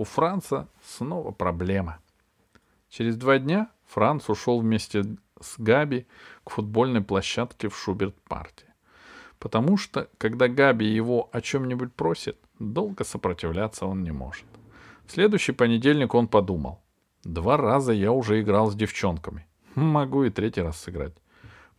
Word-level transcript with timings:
у 0.00 0.04
Франца 0.04 0.66
снова 0.82 1.30
проблема. 1.30 1.98
Через 2.88 3.18
два 3.18 3.38
дня 3.38 3.68
Франц 3.84 4.30
ушел 4.30 4.58
вместе 4.58 5.04
с 5.38 5.56
Габи 5.58 6.06
к 6.42 6.48
футбольной 6.48 7.02
площадке 7.02 7.68
в 7.68 7.76
Шуберт-парте. 7.76 8.64
Потому 9.38 9.76
что, 9.76 10.08
когда 10.16 10.48
Габи 10.48 10.86
его 10.86 11.28
о 11.32 11.42
чем-нибудь 11.42 11.92
просит, 11.92 12.38
долго 12.58 13.04
сопротивляться 13.04 13.84
он 13.84 14.02
не 14.02 14.10
может. 14.10 14.46
В 15.06 15.12
следующий 15.12 15.52
понедельник 15.52 16.14
он 16.14 16.28
подумал. 16.28 16.80
Два 17.22 17.58
раза 17.58 17.92
я 17.92 18.10
уже 18.10 18.40
играл 18.40 18.70
с 18.70 18.74
девчонками. 18.74 19.46
Могу 19.74 20.24
и 20.24 20.30
третий 20.30 20.62
раз 20.62 20.80
сыграть. 20.80 21.14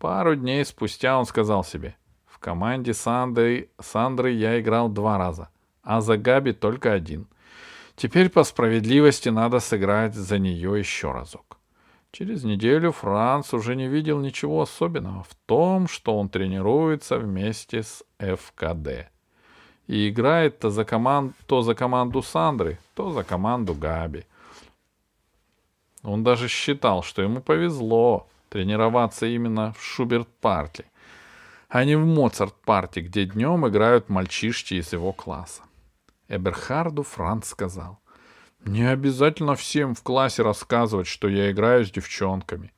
Пару 0.00 0.34
дней 0.34 0.64
спустя 0.64 1.20
он 1.20 1.24
сказал 1.24 1.62
себе. 1.62 1.94
В 2.26 2.40
команде 2.40 2.94
Сандры, 2.94 3.70
Сандры 3.80 4.32
я 4.32 4.60
играл 4.60 4.88
два 4.88 5.18
раза, 5.18 5.50
а 5.84 6.00
за 6.00 6.16
Габи 6.16 6.52
только 6.52 6.92
один. 6.92 7.28
Теперь 7.98 8.28
по 8.28 8.44
справедливости 8.44 9.28
надо 9.28 9.58
сыграть 9.58 10.14
за 10.14 10.38
нее 10.38 10.78
еще 10.78 11.10
разок. 11.10 11.58
Через 12.12 12.44
неделю 12.44 12.92
Франц 12.92 13.52
уже 13.52 13.74
не 13.74 13.88
видел 13.88 14.20
ничего 14.20 14.62
особенного 14.62 15.24
в 15.24 15.34
том, 15.46 15.88
что 15.88 16.16
он 16.16 16.28
тренируется 16.28 17.18
вместе 17.18 17.82
с 17.82 18.04
ФКД 18.20 19.10
и 19.88 20.08
играет 20.08 20.60
то 20.60 20.70
за, 20.70 20.84
команд... 20.84 21.34
то 21.46 21.62
за 21.62 21.74
команду 21.74 22.22
Сандры, 22.22 22.78
то 22.94 23.10
за 23.10 23.24
команду 23.24 23.74
Габи. 23.74 24.24
Он 26.04 26.22
даже 26.22 26.46
считал, 26.46 27.02
что 27.02 27.22
ему 27.22 27.40
повезло 27.40 28.28
тренироваться 28.48 29.26
именно 29.26 29.72
в 29.72 29.82
Шуберт-парте, 29.82 30.84
а 31.68 31.84
не 31.84 31.96
в 31.96 32.06
Моцарт-парте, 32.06 33.00
где 33.00 33.24
днем 33.24 33.66
играют 33.66 34.08
мальчишки 34.08 34.74
из 34.74 34.92
его 34.92 35.12
класса. 35.12 35.62
Эберхарду 36.28 37.02
Франц 37.02 37.48
сказал, 37.48 38.00
«Не 38.64 38.84
обязательно 38.84 39.54
всем 39.54 39.94
в 39.94 40.02
классе 40.02 40.42
рассказывать, 40.42 41.06
что 41.06 41.28
я 41.28 41.50
играю 41.50 41.84
с 41.84 41.90
девчонками». 41.90 42.72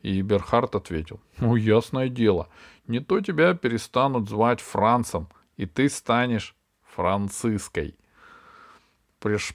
И 0.00 0.20
Эберхард 0.20 0.74
ответил, 0.74 1.20
«Ну, 1.38 1.56
ясное 1.56 2.08
дело, 2.08 2.48
не 2.86 3.00
то 3.00 3.20
тебя 3.20 3.54
перестанут 3.54 4.28
звать 4.28 4.60
Францем, 4.60 5.28
и 5.56 5.66
ты 5.66 5.88
станешь 5.88 6.54
Франциской. 6.94 7.96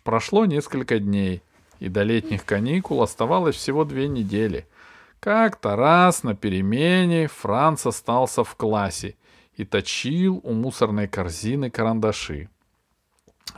Прошло 0.04 0.46
несколько 0.46 1.00
дней, 1.00 1.44
и 1.80 1.90
до 1.90 2.04
летних 2.04 2.46
каникул 2.46 3.02
оставалось 3.02 3.56
всего 3.56 3.86
две 3.86 4.08
недели. 4.08 4.68
Как-то 5.20 5.76
раз 5.76 6.24
на 6.24 6.36
перемене 6.36 7.28
Франц 7.28 7.86
остался 7.86 8.44
в 8.44 8.56
классе 8.56 9.16
и 9.54 9.66
точил 9.66 10.40
у 10.44 10.54
мусорной 10.54 11.08
корзины 11.08 11.70
карандаши. 11.70 12.50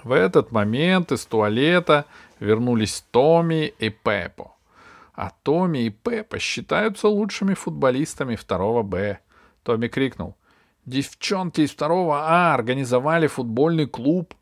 В 0.04 0.12
этот 0.12 0.52
момент 0.52 1.12
из 1.12 1.26
туалета 1.26 2.06
вернулись 2.40 3.04
Томми 3.12 3.74
и 3.78 3.90
Пеппо. 3.90 4.52
А 5.14 5.32
Томми 5.44 5.80
и 5.80 5.90
Пеппа 5.90 6.40
считаются 6.40 7.08
лучшими 7.08 7.54
футболистами 7.54 8.36
второго 8.36 8.82
Б. 8.84 9.20
Томми 9.64 9.88
крикнул. 9.88 10.36
Девчонки 10.86 11.62
из 11.62 11.72
второго 11.72 12.22
А 12.24 12.56
организовали 12.56 13.28
футбольный 13.28 13.86
клуб. 13.86 14.34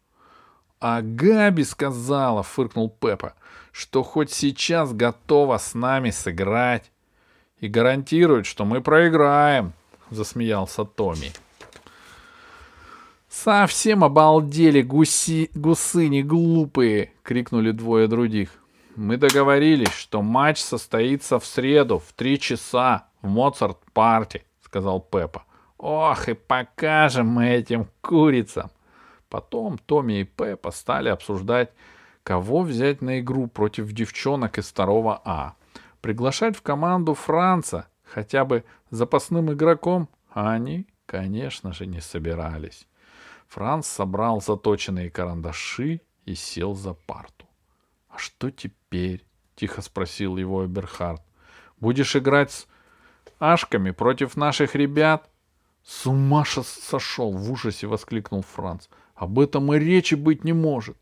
А 0.80 1.02
Габи 1.02 1.64
сказала, 1.64 2.44
фыркнул 2.44 2.90
Пеппа, 2.90 3.34
что 3.74 4.04
хоть 4.04 4.32
сейчас 4.32 4.94
готова 4.94 5.58
с 5.58 5.74
нами 5.74 6.12
сыграть. 6.12 6.92
И 7.60 7.68
гарантирует, 7.68 8.46
что 8.46 8.64
мы 8.64 8.80
проиграем, 8.80 9.74
засмеялся 10.10 10.86
Томми. 10.86 11.34
«Совсем 13.44 14.04
обалдели 14.04 14.82
гуси... 14.82 15.50
гусыни 15.56 16.22
глупые!»— 16.22 17.14
крикнули 17.24 17.72
двое 17.72 18.08
других. 18.08 18.50
«Мы 18.98 19.16
договорились, 19.16 19.94
что 19.94 20.22
матч 20.22 20.60
состоится 20.60 21.40
в 21.40 21.46
среду 21.46 22.00
в 22.00 22.12
три 22.12 22.38
часа 22.38 23.08
в 23.22 23.30
Моцарт-парте»,— 23.30 24.44
сказал 24.66 25.00
Пеппа. 25.00 25.46
Ох, 25.78 26.28
и 26.28 26.34
покажем 26.34 27.28
мы 27.28 27.48
этим 27.48 27.88
курицам. 28.02 28.72
Потом 29.30 29.78
Томми 29.78 30.20
и 30.20 30.24
Пеппа 30.26 30.72
стали 30.72 31.08
обсуждать, 31.08 31.70
кого 32.24 32.64
взять 32.64 33.02
на 33.02 33.22
игру 33.22 33.48
против 33.48 33.94
девчонок 33.94 34.58
из 34.58 34.68
второго 34.68 35.22
А. 35.24 35.54
Приглашать 36.02 36.58
в 36.58 36.62
команду 36.62 37.14
Франца 37.14 37.88
хотя 38.04 38.44
бы 38.44 38.66
запасным 38.92 39.54
игроком 39.54 40.10
они, 40.34 40.88
конечно 41.06 41.72
же, 41.72 41.86
не 41.86 42.02
собирались. 42.02 42.86
Франц 43.50 43.88
собрал 43.88 44.42
заточенные 44.42 45.10
карандаши 45.10 46.02
и 46.26 46.36
сел 46.36 46.76
за 46.76 46.94
парту.— 46.94 47.48
А 48.10 48.18
что 48.20 48.52
теперь?— 48.52 49.26
тихо 49.56 49.82
спросил 49.82 50.38
его 50.38 50.66
Эберхард.— 50.66 51.22
Будешь 51.80 52.16
играть 52.16 52.52
с 52.52 52.68
ашками 53.40 53.90
против 53.90 54.38
наших 54.38 54.76
ребят? 54.76 55.30
С 55.84 56.06
ума 56.06 56.46
сошел! 56.46 57.32
В 57.32 57.52
ужасе 57.52 57.88
воскликнул 57.88 58.44
Франц. 58.44 58.88
Об 59.16 59.40
этом 59.40 59.74
и 59.74 59.80
речи 59.80 60.14
быть 60.14 60.44
не 60.44 60.54
может. 60.54 60.98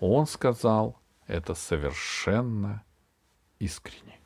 Он 0.00 0.26
сказал 0.26 0.98
это 1.28 1.54
совершенно 1.54 2.82
искренне. 3.60 4.21